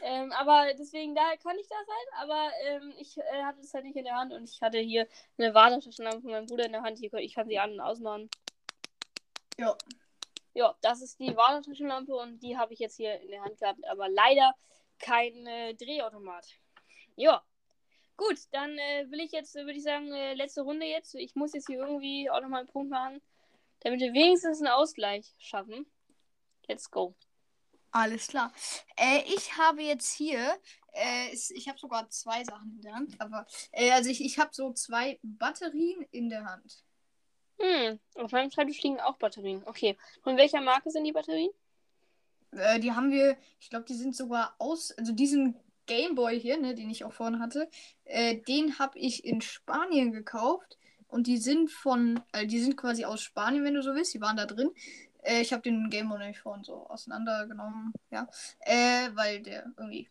[0.01, 3.85] Ähm, aber deswegen, daher kann ich das halt, aber ähm, ich äh, hatte es halt
[3.85, 6.83] nicht in der Hand und ich hatte hier eine Vata-Taschenlampe von meinem Bruder in der
[6.83, 6.99] Hand.
[6.99, 8.29] Hier, ich kann sie an- und ausmachen.
[9.57, 9.77] Ja.
[10.53, 13.79] Ja, das ist die Warntaschenlampe und die habe ich jetzt hier in der Hand gehabt,
[13.87, 14.53] aber leider
[14.99, 16.45] kein äh, Drehautomat.
[17.15, 17.43] Ja.
[18.17, 21.15] Gut, dann äh, will ich jetzt, würde ich sagen, äh, letzte Runde jetzt.
[21.15, 23.21] Ich muss jetzt hier irgendwie auch nochmal einen Punkt machen,
[23.79, 25.89] damit wir wenigstens einen Ausgleich schaffen.
[26.67, 27.15] Let's go.
[27.91, 28.53] Alles klar.
[28.95, 30.39] Äh, ich habe jetzt hier,
[30.93, 34.51] äh, ich habe sogar zwei Sachen in der Hand, aber äh, also ich, ich habe
[34.53, 36.83] so zwei Batterien in der Hand.
[37.59, 39.61] Hm, auf meinem Schreibtisch liegen auch Batterien.
[39.65, 39.97] Okay.
[40.23, 41.51] Von welcher Marke sind die Batterien?
[42.51, 46.73] Äh, die haben wir, ich glaube, die sind sogar aus, also diesen Gameboy hier, ne,
[46.75, 47.69] den ich auch vorhin hatte,
[48.05, 50.77] äh, den habe ich in Spanien gekauft
[51.07, 54.21] und die sind von, äh, die sind quasi aus Spanien, wenn du so willst, die
[54.21, 54.71] waren da drin.
[55.23, 58.27] Äh, ich habe den Gameboy nämlich vorhin so auseinandergenommen, ja,
[58.61, 60.09] äh, weil der irgendwie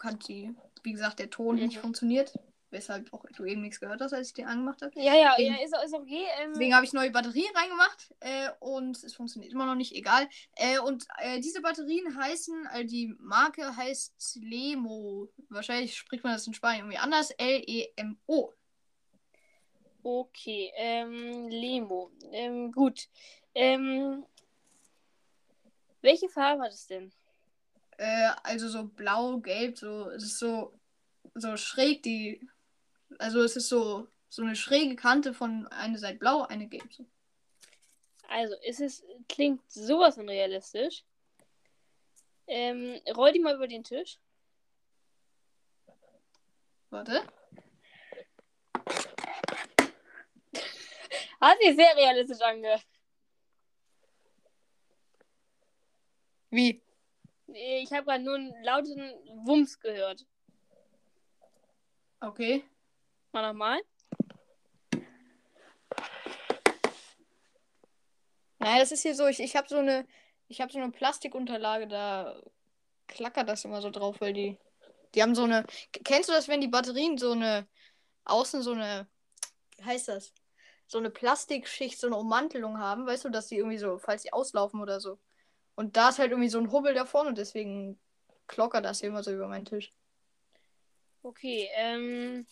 [0.00, 1.80] hat die, wie gesagt, der Ton nicht Mhm.
[1.80, 2.32] funktioniert,
[2.70, 4.92] weshalb auch du eben nichts gehört hast, als ich den angemacht habe.
[5.00, 6.24] Ja, ja, Wegen- ja, ist, ist okay.
[6.40, 10.28] Ähm, Deswegen habe ich neue Batterien reingemacht äh, und es funktioniert immer noch nicht, egal.
[10.56, 15.28] Äh, und äh, diese Batterien heißen, also die Marke heißt Lemo.
[15.48, 17.30] Wahrscheinlich spricht man das in Spanien irgendwie anders.
[17.32, 18.52] L-E-M-O.
[20.02, 22.10] Okay, ähm, Lemo.
[22.32, 23.08] Ähm, gut.
[23.54, 24.24] Ähm,
[26.00, 27.12] welche Farbe hat es denn?
[27.96, 30.78] Äh, also so blau, gelb, so, es ist so,
[31.34, 32.48] so schräg, die.
[33.18, 36.92] Also es ist so, so eine schräge Kante von eine Seite blau, eine gelb.
[36.92, 37.04] So.
[38.28, 41.02] Also, es ist, klingt sowas von realistisch.
[42.46, 44.18] Ähm, roll die mal über den Tisch.
[46.90, 47.22] Warte.
[51.40, 52.84] Hat sich sehr realistisch angehört.
[56.50, 56.82] Wie?
[57.46, 59.12] Ich habe gerade nur einen lauten
[59.44, 60.26] Wumms gehört.
[62.20, 62.64] Okay.
[63.32, 63.80] Mal nochmal.
[68.58, 70.06] Nein, das ist hier so, ich, ich habe so eine,
[70.48, 72.42] ich habe so eine Plastikunterlage, da
[73.06, 74.58] klackert das immer so drauf, weil die,
[75.14, 75.64] die haben so eine,
[76.04, 77.66] kennst du das, wenn die Batterien so eine,
[78.24, 79.06] außen so eine,
[79.76, 80.32] wie heißt das?
[80.86, 84.32] So eine Plastikschicht, so eine Ummantelung haben, weißt du, dass die irgendwie so, falls die
[84.32, 85.18] auslaufen oder so.
[85.78, 88.00] Und da ist halt irgendwie so ein Hubbel da vorne und deswegen
[88.48, 89.92] klockert das hier immer so über meinen Tisch.
[91.22, 92.48] Okay, ähm.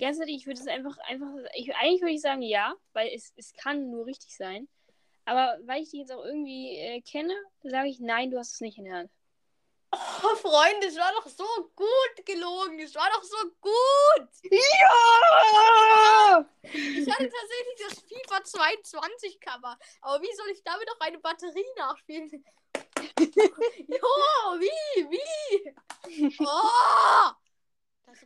[0.00, 3.32] Ganz ehrlich, ich würde es einfach, einfach, ich, eigentlich würde ich sagen ja, weil es,
[3.36, 4.66] es kann nur richtig sein.
[5.24, 8.60] Aber weil ich die jetzt auch irgendwie äh, kenne, sage ich nein, du hast es
[8.60, 9.10] nicht in der Hand.
[9.92, 12.78] Oh, Freunde, es war doch so gut gelogen.
[12.78, 14.28] Es war doch so gut.
[14.44, 16.46] Ja!
[16.62, 19.76] Ich hatte tatsächlich das FIFA 22 Cover.
[20.02, 22.30] Aber wie soll ich damit auch eine Batterie nachspielen?
[23.18, 25.10] jo, wie?
[25.10, 25.74] Wie?
[26.40, 27.30] Oh!
[28.06, 28.18] Das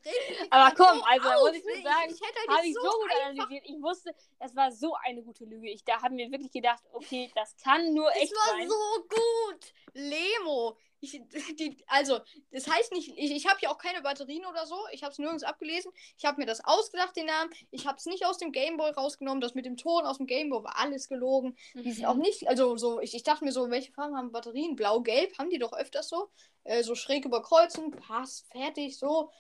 [0.50, 2.80] Aber komm, so also, da muss ich nur sagen, ich hätte halt Habe ich so
[2.80, 3.64] gut analysiert.
[3.66, 5.68] Ich wusste, es war so eine gute Lüge.
[5.70, 8.68] Ich, da haben wir wirklich gedacht, okay, das kann nur Es echt war sein.
[8.68, 9.74] so gut.
[9.92, 10.78] Lemo.
[11.04, 14.76] Ich, die, also, das heißt nicht, ich, ich habe ja auch keine Batterien oder so.
[14.92, 15.92] Ich habe es nirgends abgelesen.
[16.16, 17.50] Ich habe mir das ausgedacht, den Namen.
[17.70, 19.40] Ich habe es nicht aus dem Gameboy rausgenommen.
[19.40, 21.56] Das mit dem Ton aus dem Gameboy war alles gelogen.
[21.74, 24.76] Die sind auch nicht, also so, ich, ich dachte mir so, welche Farben haben Batterien?
[24.76, 26.30] Blau, gelb, haben die doch öfters so.
[26.64, 29.30] Äh, so schräg überkreuzen, passt, fertig, so.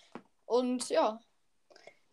[0.44, 1.20] Und ja.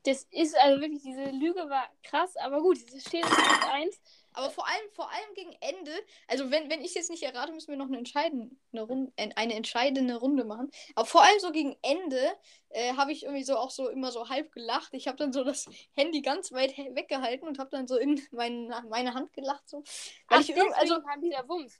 [0.03, 3.99] Das ist also wirklich, diese Lüge war krass, aber gut, es steht 1-1.
[4.33, 5.91] Aber vor allem, vor allem gegen Ende,
[6.27, 10.15] also wenn, wenn ich jetzt nicht errate, müssen wir noch eine entscheidende Runde, eine entscheidende
[10.15, 10.71] Runde machen.
[10.95, 12.31] Aber vor allem so gegen Ende
[12.69, 14.93] äh, habe ich irgendwie so auch so immer so halb gelacht.
[14.93, 18.73] Ich habe dann so das Handy ganz weit weggehalten und habe dann so in mein,
[18.89, 19.67] meine Hand gelacht.
[19.67, 19.83] So.
[20.27, 21.77] Weil Ach, ich irgendwie, also, kam dieser Wumms.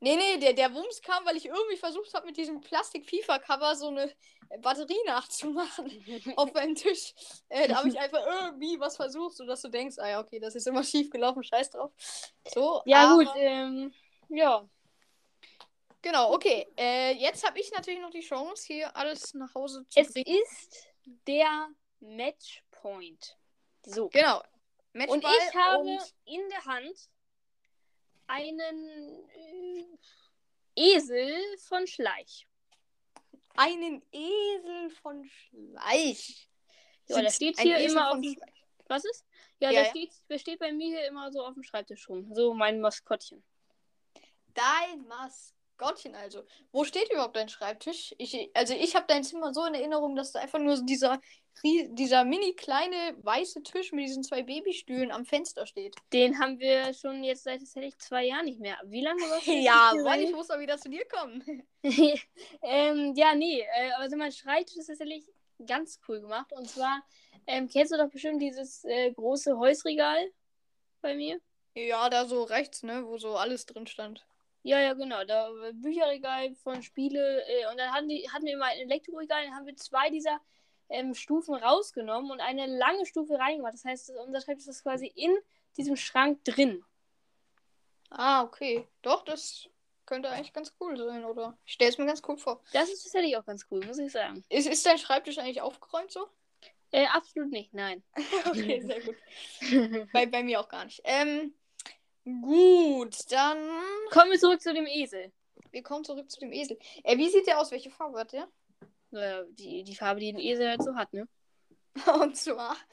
[0.00, 3.88] Nee, nee, der, der Wumms kam, weil ich irgendwie versucht habe, mit diesem Plastik-FIFA-Cover so
[3.88, 4.12] eine
[4.60, 5.86] Batterie nachzumachen
[6.36, 7.14] auf meinem Tisch.
[7.48, 10.54] Äh, da habe ich einfach irgendwie was versucht, sodass du denkst, ah ja, okay, das
[10.54, 11.92] ist immer schief gelaufen, scheiß drauf.
[12.52, 13.94] So, Ja, aber- gut, ähm,
[14.28, 14.68] ja.
[16.02, 16.66] Genau, okay.
[16.78, 20.34] Äh, jetzt habe ich natürlich noch die Chance, hier alles nach Hause zu Es bringen.
[20.42, 20.86] ist
[21.26, 21.68] der
[22.00, 23.36] Matchpoint.
[23.84, 24.08] So.
[24.08, 24.38] Genau.
[24.38, 24.44] Und
[24.94, 26.96] Matchball ich habe und- in der Hand
[28.30, 29.84] einen äh,
[30.76, 32.46] Esel von Schleich.
[33.56, 36.48] einen Esel von Schleich.
[37.08, 38.36] Ja, der Sitzt steht hier Esel immer auf dem-.
[38.88, 39.24] Was ist?
[39.58, 39.90] Ja, Ja, der, ja.
[39.90, 42.32] Steht, der steht bei mir hier immer so auf dem Schreibtisch rum.
[42.34, 43.44] So mein Maskottchen.
[44.54, 46.44] Dein Maskottchen also.
[46.72, 48.14] Wo steht überhaupt dein Schreibtisch?
[48.18, 51.20] Ich, also ich habe dein Zimmer so in Erinnerung, dass da einfach nur so dieser,
[51.62, 55.94] dieser mini kleine weiße Tisch mit diesen zwei Babystühlen am Fenster steht.
[56.12, 58.78] Den haben wir schon jetzt seit tatsächlich zwei Jahren nicht mehr.
[58.84, 61.62] Wie lange warst du Ja, weil ich muss mal wieder zu dir kommen.
[62.62, 63.60] ähm, ja, nee.
[63.60, 65.26] Äh, also mein Schreibtisch ist tatsächlich
[65.66, 66.52] ganz cool gemacht.
[66.52, 67.02] Und zwar,
[67.46, 70.30] ähm, kennst du doch bestimmt dieses äh, große Häusregal
[71.02, 71.40] bei mir?
[71.74, 74.24] Ja, da so rechts, ne, wo so alles drin stand.
[74.62, 75.24] Ja, ja, genau.
[75.24, 77.42] Da äh, Bücherregal von Spiele.
[77.46, 80.40] Äh, und dann hatten, die, hatten wir mal ein Elektroregal, dann haben wir zwei dieser
[80.90, 83.74] ähm, Stufen rausgenommen und eine lange Stufe reingemacht.
[83.74, 85.36] Das heißt, unser Schreibtisch ist quasi in
[85.76, 86.84] diesem Schrank drin.
[88.10, 88.86] Ah, okay.
[89.02, 89.68] Doch, das
[90.04, 91.56] könnte eigentlich ganz cool sein, oder?
[91.64, 92.60] Ich stelle es mir ganz cool vor.
[92.72, 94.44] Das ist tatsächlich auch ganz cool, muss ich sagen.
[94.48, 96.26] Ist, ist dein Schreibtisch eigentlich aufgeräumt so?
[96.90, 98.02] Äh, absolut nicht, nein.
[98.46, 99.16] okay, sehr gut.
[100.12, 101.00] Bei, bei mir auch gar nicht.
[101.04, 101.54] Ähm,
[102.24, 103.58] gut, dann.
[104.10, 105.32] Kommen wir zurück zu dem Esel.
[105.70, 106.78] Wir kommen zurück zu dem Esel.
[107.04, 107.70] Äh, wie sieht der aus?
[107.70, 108.48] Welche Farbe hat der?
[109.12, 111.28] Äh, die, die Farbe, die ein Esel halt so hat, ne?
[112.20, 112.76] Und zwar.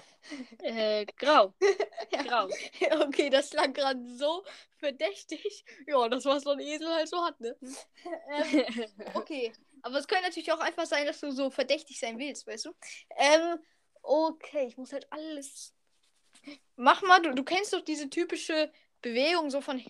[0.62, 1.53] Äh, grau.
[2.12, 2.21] Ja.
[2.21, 2.49] Grau.
[3.06, 4.43] Okay, das klang gerade so
[4.77, 5.63] verdächtig.
[5.88, 7.56] Ja, das, was so ein Esel halt so hat, ne?
[7.62, 8.65] ähm,
[9.13, 9.53] okay.
[9.84, 12.73] Aber es könnte natürlich auch einfach sein, dass du so verdächtig sein willst, weißt du?
[13.15, 13.60] Ähm,
[14.01, 15.73] okay, ich muss halt alles.
[16.75, 19.82] Mach mal, du, du kennst doch diese typische Bewegung so von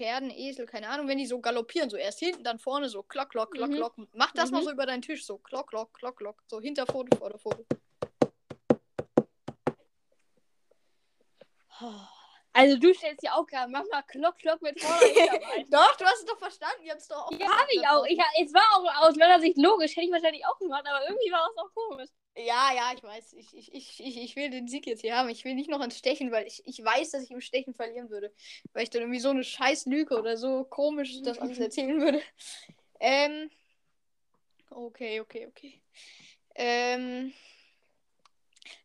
[0.00, 3.28] Pferden, Esel, keine Ahnung, wenn die so galoppieren, so erst hinten, dann vorne, so klock,
[3.28, 3.74] klock, klock, Mhm.
[3.76, 3.94] klock.
[4.14, 4.64] Mach das mal Mhm.
[4.64, 6.42] so über deinen Tisch, so klock, klock, klock, klock.
[6.46, 7.64] So hinter Foto, Foto, Foto.
[12.52, 14.96] Also du stellst die Aufgaben, mach mal Klock, Klock mit vorne.
[15.70, 16.82] Doch, du hast es doch verstanden.
[16.82, 18.04] Ihr habt es doch auch Ja, habe ich auch.
[18.06, 21.30] Ich, es war auch aus meiner Sicht logisch, hätte ich wahrscheinlich auch gemacht, aber irgendwie
[21.30, 22.08] war es auch komisch.
[22.36, 23.32] Ja, ja, ich weiß.
[23.34, 25.28] Ich, ich, ich, ich, ich will den Sieg jetzt hier haben.
[25.28, 28.08] Ich will nicht noch ins Stechen, weil ich, ich weiß, dass ich im Stechen verlieren
[28.10, 28.32] würde.
[28.72, 32.22] Weil ich dann irgendwie so eine scheiß Lüge oder so komisch das alles erzählen würde.
[33.00, 33.50] Ähm.
[34.70, 35.82] Okay, okay, okay.
[36.54, 37.32] Ähm.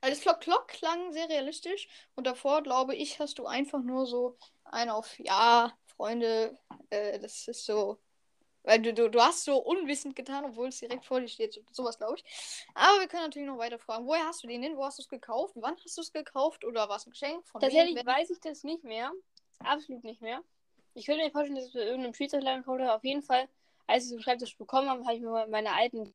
[0.01, 1.87] Also das Klock Klock klang sehr realistisch.
[2.15, 6.57] Und davor, glaube ich, hast du einfach nur so einen auf Ja, Freunde,
[6.89, 7.99] äh, das ist so.
[8.65, 11.53] Weil du, du, du hast so unwissend getan, obwohl es direkt vor dir steht.
[11.53, 12.23] So, sowas, glaube ich.
[12.73, 14.07] Aber wir können natürlich noch weiter fragen.
[14.07, 14.75] Woher hast du den denn?
[14.75, 15.53] Wo hast du es gekauft?
[15.55, 16.65] Wann hast du es gekauft?
[16.65, 17.47] Oder war es ein Geschenk?
[17.47, 18.05] Von Tatsächlich wem?
[18.05, 19.11] weiß ich das nicht mehr.
[19.59, 20.41] Absolut nicht mehr.
[20.95, 22.95] Ich könnte mir vorstellen, dass es bei irgendeinem gekauft habe.
[22.95, 23.47] Auf jeden Fall,
[23.85, 26.11] als ich den Schreibtisch bekommen habe, habe ich mir mal meine alten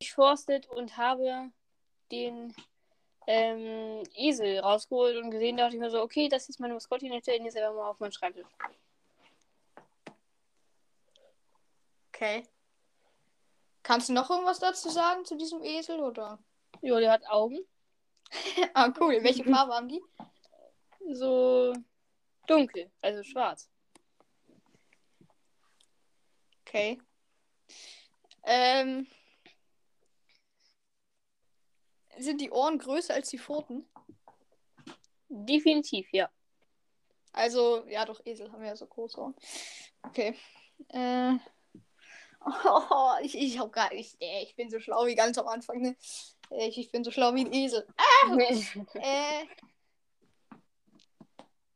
[0.00, 1.50] durchforstet und habe
[2.10, 2.52] den
[3.26, 7.24] ähm, Esel rausgeholt und gesehen, dachte ich mir so, okay, das ist meine Maskottchen, jetzt
[7.24, 8.46] stelle ich ihn jetzt einfach mal auf meinen Schreibtisch.
[12.14, 12.46] Okay.
[13.82, 16.00] Kannst du noch irgendwas dazu sagen zu diesem Esel?
[16.00, 16.38] Oder?
[16.80, 17.58] Jo, der hat Augen.
[18.74, 19.18] ah, cool.
[19.22, 20.00] Welche Farbe haben die?
[21.12, 21.74] So
[22.46, 23.68] dunkel, also schwarz.
[26.60, 27.00] Okay.
[28.44, 29.08] Ähm.
[32.16, 33.88] Sind die Ohren größer als die Pfoten?
[35.28, 36.30] Definitiv, ja.
[37.32, 39.34] Also, ja, doch, Esel haben ja so große Ohren.
[40.04, 40.38] Okay.
[40.88, 41.38] Äh.
[42.44, 44.16] Oh, ich, ich hab gar nicht.
[44.20, 45.96] äh, Ich bin so schlau wie ganz am Anfang, ne?
[46.50, 47.86] Äh, Ich, ich bin so schlau wie ein Esel.
[48.94, 49.42] Äh.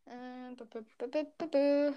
[0.06, 0.54] Äh,
[1.50, 1.92] b-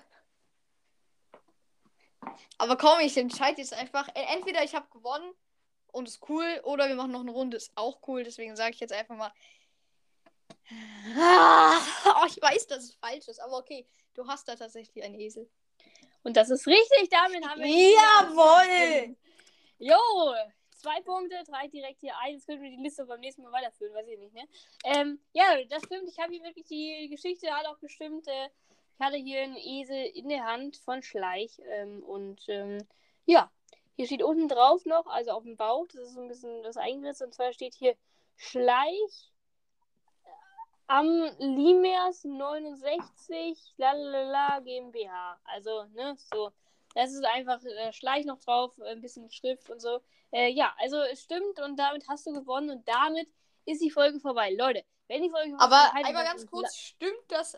[2.57, 4.07] Aber komm, ich entscheide jetzt einfach.
[4.09, 5.33] äh, Entweder ich habe gewonnen
[5.91, 8.23] und ist cool, oder wir machen noch eine Runde, ist auch cool.
[8.23, 9.31] Deswegen sage ich jetzt einfach mal.
[11.17, 11.77] Ah,
[12.21, 13.85] oh, ich weiß, dass es falsch ist, aber okay.
[14.13, 15.49] Du hast da tatsächlich einen Esel.
[16.23, 17.67] Und das ist richtig, damit haben wir.
[17.67, 19.15] Jawohl!
[19.79, 19.97] Jo,
[20.81, 22.33] zwei Punkte, drei direkt hier ein.
[22.33, 24.47] Jetzt können wir die Liste beim nächsten Mal weiterführen, weiß ich nicht, ne?
[24.85, 26.09] Ähm, ja, das stimmt.
[26.09, 28.27] Ich habe hier wirklich die Geschichte hat auch gestimmt.
[28.27, 28.49] Äh,
[28.93, 31.59] ich hatte hier einen Esel in der Hand von Schleich.
[31.65, 32.87] Ähm, und ähm,
[33.25, 33.51] ja,
[33.95, 36.77] hier steht unten drauf noch, also auf dem Bauch, das ist so ein bisschen das
[36.77, 37.21] eingeritzt.
[37.21, 37.95] Und zwar steht hier
[38.35, 39.30] Schleich
[40.91, 41.07] am
[41.39, 45.39] Limers 69 lalala GmbH.
[45.45, 46.51] Also, ne, so.
[46.93, 50.01] Das ist einfach äh, Schleich noch drauf, ein bisschen Schrift und so.
[50.31, 53.29] Äh, ja, also es stimmt und damit hast du gewonnen und damit
[53.65, 54.51] ist die Folge vorbei.
[54.51, 57.57] Leute, wenn die Folge vorbei Aber einmal ganz kurz, stimmt das,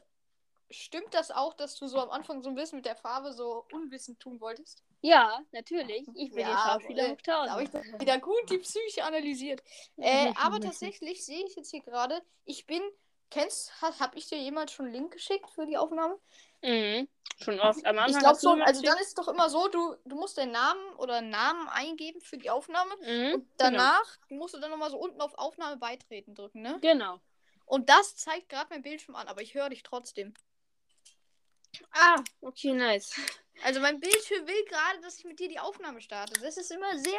[0.69, 3.65] stimmt das auch, dass du so am Anfang so ein bisschen mit der Farbe so
[3.72, 4.84] unwissend tun wolltest?
[5.02, 6.08] Ja, natürlich.
[6.15, 7.17] Ich bin Ja, ja, Schauspieler äh,
[7.50, 7.86] habe 1000.
[7.86, 9.63] ich wieder gut die Psyche analysiert.
[9.98, 12.82] Äh, aber tatsächlich sehe ich jetzt hier gerade, ich bin,
[13.34, 16.17] kennst, ha, habe ich dir jemals schon einen Link geschickt für die Aufnahme?
[16.62, 17.08] Mhm.
[17.41, 17.86] Schon oft.
[17.86, 20.38] Am Anfang Ich glaube schon, also dann ist es doch immer so, du, du musst
[20.38, 23.34] deinen Namen oder Namen eingeben für die Aufnahme Mhm.
[23.36, 26.78] und danach musst du dann nochmal so unten auf Aufnahme beitreten drücken, ne?
[26.82, 27.19] Genau.
[27.65, 30.34] Und das zeigt gerade mein Bildschirm an, aber ich höre dich trotzdem.
[31.91, 33.13] Ah, okay, nice.
[33.63, 36.33] Also mein Bildschirm will gerade, dass ich mit dir die Aufnahme starte.
[36.41, 37.13] Das ist immer sehr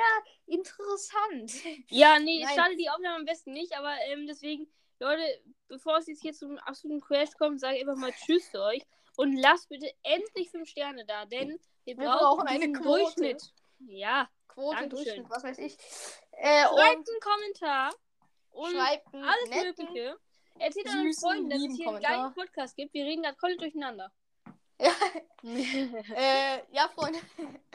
[0.47, 1.53] interessant.
[1.89, 4.67] Ja, nee, ich starte die Aufnahme am besten nicht, aber ähm, deswegen,
[4.99, 5.23] Leute,
[5.69, 8.83] bevor es jetzt hier zum absoluten Crash kommt, sage ich einfach mal Tschüss zu euch
[9.17, 13.01] und lasst bitte endlich 5 Sterne da, denn wir, Wir brauchen, brauchen eine diesen Quote.
[13.01, 13.43] Durchschnitt.
[13.87, 15.05] Ja, Quote, Dankeschön.
[15.05, 15.77] Durchschnitt, was weiß ich.
[16.33, 17.95] Äh, schreibt einen Kommentar
[18.51, 20.19] und schreibt einen alles netten, Mögliche.
[20.59, 22.95] Erzählt euren Freunden, dass es hier einen geilen Podcast gibt.
[22.95, 24.13] Wir reden gerade komplett durcheinander.
[24.81, 24.93] Ja.
[25.45, 27.19] Äh, ja, Freunde.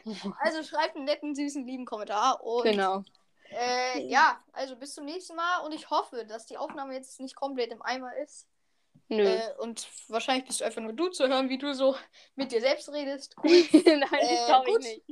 [0.42, 2.44] Also schreibt einen netten, süßen, lieben Kommentar.
[2.44, 3.04] Und genau.
[3.52, 5.60] äh, ja, also bis zum nächsten Mal.
[5.60, 8.48] Und ich hoffe, dass die Aufnahme jetzt nicht komplett im Eimer ist.
[9.08, 9.24] Nö.
[9.24, 11.96] Äh, und wahrscheinlich bist du einfach nur du zu hören, wie du so
[12.36, 13.36] mit dir selbst redest.
[13.44, 14.82] Nein, das äh, glaube ich gut.
[14.84, 15.04] nicht.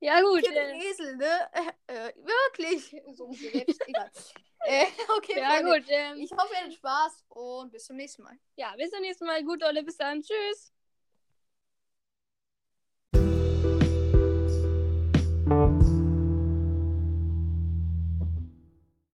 [0.00, 0.46] Ja, gut.
[0.48, 1.50] Ein Äh, Esel, ne?
[1.86, 2.96] Äh, äh, wirklich.
[3.14, 3.82] So selbst.
[3.86, 4.10] Egal.
[4.60, 5.80] Äh, okay, ja, Freunde.
[5.80, 5.84] gut.
[5.88, 8.38] Ähm, Ich hoffe, ihr hattet Spaß und bis zum nächsten Mal.
[8.56, 9.42] ja, bis zum nächsten Mal.
[9.44, 9.82] Gut, Leute.
[9.82, 10.22] Bis dann.
[10.22, 10.72] Tschüss.